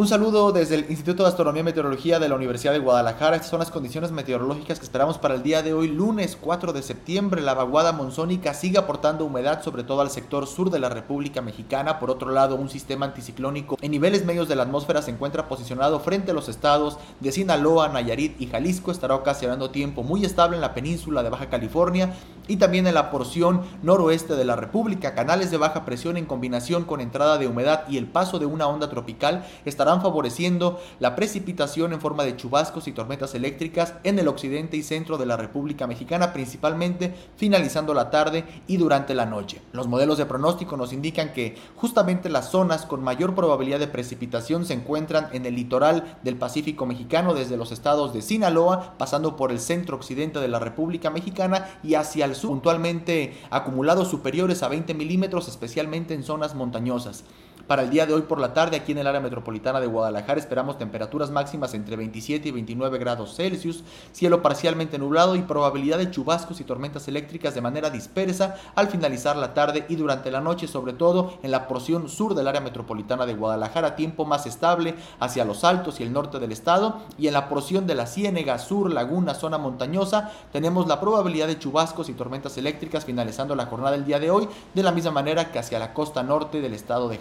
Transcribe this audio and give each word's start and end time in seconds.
Un 0.00 0.08
saludo 0.08 0.50
desde 0.50 0.76
el 0.76 0.86
Instituto 0.90 1.24
de 1.24 1.28
Astronomía 1.28 1.60
y 1.60 1.64
Meteorología 1.64 2.18
de 2.18 2.26
la 2.26 2.34
Universidad 2.34 2.72
de 2.72 2.78
Guadalajara. 2.78 3.36
Estas 3.36 3.50
son 3.50 3.58
las 3.58 3.70
condiciones 3.70 4.12
meteorológicas 4.12 4.78
que 4.78 4.84
esperamos 4.86 5.18
para 5.18 5.34
el 5.34 5.42
día 5.42 5.62
de 5.62 5.74
hoy, 5.74 5.88
lunes 5.88 6.38
4 6.40 6.72
de 6.72 6.80
septiembre. 6.80 7.42
La 7.42 7.52
vaguada 7.52 7.92
monzónica 7.92 8.54
sigue 8.54 8.78
aportando 8.78 9.26
humedad, 9.26 9.62
sobre 9.62 9.84
todo 9.84 10.00
al 10.00 10.08
sector 10.08 10.46
sur 10.46 10.70
de 10.70 10.78
la 10.78 10.88
República 10.88 11.42
Mexicana. 11.42 11.98
Por 11.98 12.10
otro 12.10 12.30
lado, 12.30 12.56
un 12.56 12.70
sistema 12.70 13.04
anticiclónico 13.04 13.76
en 13.78 13.90
niveles 13.90 14.24
medios 14.24 14.48
de 14.48 14.56
la 14.56 14.62
atmósfera 14.62 15.02
se 15.02 15.10
encuentra 15.10 15.48
posicionado 15.48 16.00
frente 16.00 16.30
a 16.30 16.34
los 16.34 16.48
estados 16.48 16.96
de 17.20 17.30
Sinaloa, 17.30 17.90
Nayarit 17.90 18.40
y 18.40 18.46
Jalisco. 18.46 18.92
Estará 18.92 19.14
ocasionando 19.14 19.68
tiempo 19.68 20.02
muy 20.02 20.24
estable 20.24 20.56
en 20.56 20.62
la 20.62 20.72
península 20.72 21.22
de 21.22 21.28
Baja 21.28 21.50
California 21.50 22.14
y 22.48 22.56
también 22.56 22.86
en 22.86 22.94
la 22.94 23.10
porción 23.10 23.60
noroeste 23.82 24.34
de 24.34 24.46
la 24.46 24.56
República. 24.56 25.14
Canales 25.14 25.50
de 25.50 25.58
baja 25.58 25.84
presión 25.84 26.16
en 26.16 26.24
combinación 26.24 26.84
con 26.84 27.02
entrada 27.02 27.36
de 27.36 27.46
humedad 27.46 27.84
y 27.86 27.98
el 27.98 28.06
paso 28.06 28.38
de 28.38 28.46
una 28.46 28.66
onda 28.66 28.88
tropical 28.88 29.44
estará 29.66 29.89
favoreciendo 29.98 30.80
la 31.00 31.16
precipitación 31.16 31.92
en 31.92 32.00
forma 32.00 32.24
de 32.24 32.36
chubascos 32.36 32.86
y 32.86 32.92
tormentas 32.92 33.34
eléctricas 33.34 33.94
en 34.04 34.18
el 34.18 34.28
occidente 34.28 34.76
y 34.76 34.82
centro 34.82 35.18
de 35.18 35.26
la 35.26 35.36
República 35.36 35.86
Mexicana, 35.86 36.32
principalmente 36.32 37.14
finalizando 37.36 37.94
la 37.94 38.10
tarde 38.10 38.44
y 38.68 38.76
durante 38.76 39.14
la 39.14 39.26
noche. 39.26 39.60
Los 39.72 39.88
modelos 39.88 40.18
de 40.18 40.26
pronóstico 40.26 40.76
nos 40.76 40.92
indican 40.92 41.32
que 41.32 41.56
justamente 41.74 42.28
las 42.28 42.50
zonas 42.50 42.86
con 42.86 43.02
mayor 43.02 43.34
probabilidad 43.34 43.80
de 43.80 43.88
precipitación 43.88 44.64
se 44.64 44.74
encuentran 44.74 45.28
en 45.32 45.44
el 45.46 45.56
litoral 45.56 46.18
del 46.22 46.36
Pacífico 46.36 46.86
mexicano, 46.86 47.34
desde 47.34 47.56
los 47.56 47.72
estados 47.72 48.14
de 48.14 48.22
Sinaloa, 48.22 48.94
pasando 48.96 49.36
por 49.36 49.50
el 49.50 49.58
centro 49.58 49.96
occidente 49.96 50.38
de 50.38 50.48
la 50.48 50.60
República 50.60 51.10
Mexicana 51.10 51.66
y 51.82 51.94
hacia 51.94 52.26
el 52.26 52.34
sur, 52.34 52.50
puntualmente 52.50 53.38
acumulados 53.48 54.08
superiores 54.08 54.62
a 54.62 54.68
20 54.68 54.92
milímetros, 54.92 55.48
especialmente 55.48 56.12
en 56.12 56.24
zonas 56.24 56.54
montañosas. 56.54 57.24
Para 57.70 57.82
el 57.82 57.90
día 57.90 58.04
de 58.04 58.12
hoy 58.12 58.22
por 58.22 58.40
la 58.40 58.52
tarde, 58.52 58.76
aquí 58.76 58.90
en 58.90 58.98
el 58.98 59.06
área 59.06 59.20
metropolitana 59.20 59.78
de 59.78 59.86
Guadalajara, 59.86 60.40
esperamos 60.40 60.76
temperaturas 60.76 61.30
máximas 61.30 61.72
entre 61.72 61.94
27 61.94 62.48
y 62.48 62.50
29 62.50 62.98
grados 62.98 63.36
Celsius, 63.36 63.84
cielo 64.10 64.42
parcialmente 64.42 64.98
nublado 64.98 65.36
y 65.36 65.42
probabilidad 65.42 65.98
de 65.98 66.10
chubascos 66.10 66.60
y 66.60 66.64
tormentas 66.64 67.06
eléctricas 67.06 67.54
de 67.54 67.60
manera 67.60 67.88
dispersa 67.88 68.56
al 68.74 68.88
finalizar 68.88 69.36
la 69.36 69.54
tarde 69.54 69.86
y 69.88 69.94
durante 69.94 70.32
la 70.32 70.40
noche, 70.40 70.66
sobre 70.66 70.94
todo 70.94 71.34
en 71.44 71.52
la 71.52 71.68
porción 71.68 72.08
sur 72.08 72.34
del 72.34 72.48
área 72.48 72.60
metropolitana 72.60 73.24
de 73.24 73.34
Guadalajara, 73.34 73.94
tiempo 73.94 74.24
más 74.24 74.46
estable 74.46 74.96
hacia 75.20 75.44
los 75.44 75.62
altos 75.62 76.00
y 76.00 76.02
el 76.02 76.12
norte 76.12 76.40
del 76.40 76.50
estado, 76.50 77.02
y 77.18 77.28
en 77.28 77.34
la 77.34 77.48
porción 77.48 77.86
de 77.86 77.94
la 77.94 78.08
Ciénega, 78.08 78.58
sur, 78.58 78.92
laguna, 78.92 79.34
zona 79.34 79.58
montañosa, 79.58 80.32
tenemos 80.52 80.88
la 80.88 80.98
probabilidad 80.98 81.46
de 81.46 81.60
chubascos 81.60 82.08
y 82.08 82.14
tormentas 82.14 82.58
eléctricas 82.58 83.04
finalizando 83.04 83.54
la 83.54 83.66
jornada 83.66 83.92
del 83.92 84.06
día 84.06 84.18
de 84.18 84.32
hoy, 84.32 84.48
de 84.74 84.82
la 84.82 84.90
misma 84.90 85.12
manera 85.12 85.52
que 85.52 85.60
hacia 85.60 85.78
la 85.78 85.94
costa 85.94 86.24
norte 86.24 86.60
del 86.60 86.74
estado 86.74 87.08
de 87.08 87.18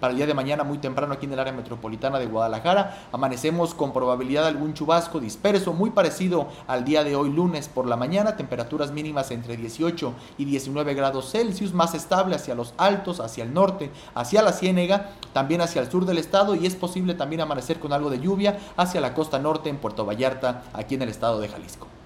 Para 0.00 0.10
el 0.10 0.16
día 0.16 0.26
de 0.26 0.34
mañana, 0.34 0.64
muy 0.64 0.78
temprano 0.78 1.14
aquí 1.14 1.26
en 1.26 1.32
el 1.32 1.38
área 1.38 1.52
metropolitana 1.52 2.18
de 2.18 2.26
Guadalajara, 2.26 3.06
amanecemos 3.12 3.74
con 3.74 3.92
probabilidad 3.92 4.46
algún 4.46 4.74
chubasco 4.74 5.20
disperso, 5.20 5.72
muy 5.72 5.90
parecido 5.90 6.48
al 6.66 6.84
día 6.84 7.04
de 7.04 7.16
hoy 7.16 7.30
lunes 7.30 7.68
por 7.68 7.86
la 7.86 7.96
mañana, 7.96 8.36
temperaturas 8.36 8.90
mínimas 8.90 9.30
entre 9.30 9.56
18 9.56 10.12
y 10.38 10.44
19 10.44 10.94
grados 10.94 11.30
Celsius, 11.30 11.72
más 11.72 11.94
estable 11.94 12.34
hacia 12.34 12.54
los 12.54 12.74
altos, 12.76 13.20
hacia 13.20 13.44
el 13.44 13.54
norte, 13.54 13.90
hacia 14.14 14.42
la 14.42 14.52
Ciénega, 14.52 15.10
también 15.32 15.60
hacia 15.60 15.82
el 15.82 15.90
sur 15.90 16.06
del 16.06 16.18
estado 16.18 16.54
y 16.54 16.66
es 16.66 16.74
posible 16.74 17.14
también 17.14 17.40
amanecer 17.40 17.78
con 17.78 17.92
algo 17.92 18.10
de 18.10 18.20
lluvia 18.20 18.58
hacia 18.76 19.00
la 19.00 19.14
costa 19.14 19.38
norte 19.38 19.68
en 19.68 19.78
Puerto 19.78 20.04
Vallarta, 20.04 20.64
aquí 20.72 20.94
en 20.94 21.02
el 21.02 21.08
estado 21.08 21.40
de 21.40 21.48
Jalisco. 21.48 21.91